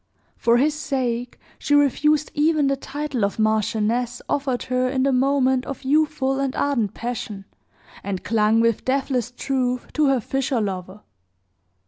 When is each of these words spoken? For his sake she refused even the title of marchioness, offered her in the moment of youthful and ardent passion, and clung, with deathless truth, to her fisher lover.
For 0.35 0.57
his 0.57 0.73
sake 0.73 1.37
she 1.59 1.75
refused 1.75 2.31
even 2.33 2.65
the 2.65 2.75
title 2.75 3.23
of 3.23 3.37
marchioness, 3.37 4.19
offered 4.27 4.63
her 4.63 4.89
in 4.89 5.03
the 5.03 5.11
moment 5.11 5.63
of 5.67 5.83
youthful 5.83 6.39
and 6.39 6.55
ardent 6.55 6.95
passion, 6.95 7.45
and 8.03 8.23
clung, 8.23 8.61
with 8.61 8.83
deathless 8.83 9.29
truth, 9.29 9.93
to 9.93 10.07
her 10.07 10.19
fisher 10.19 10.59
lover. 10.59 11.01